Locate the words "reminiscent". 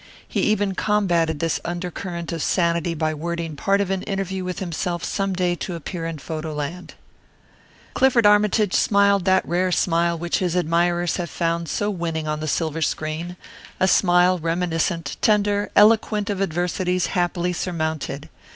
14.39-15.17